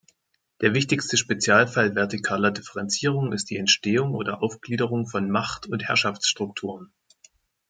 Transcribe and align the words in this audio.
Der 0.61 0.73
wichtigste 0.73 1.15
Spezialfall 1.15 1.93
vertikaler 1.93 2.49
Differenzierung 2.49 3.33
ist 3.33 3.51
die 3.51 3.57
Entstehung 3.57 4.15
oder 4.15 4.41
Aufgliederung 4.41 5.05
von 5.05 5.29
Macht- 5.29 5.67
und 5.67 5.87
Herrschaftsstrukturen. 5.87 6.91